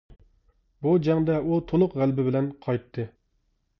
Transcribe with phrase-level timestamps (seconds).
[0.85, 3.07] بۇ جەڭدە ئۇ تولۇق غەلىبە بىلەن قايتتى.